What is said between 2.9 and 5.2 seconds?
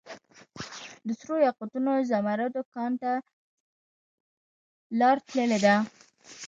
ته لار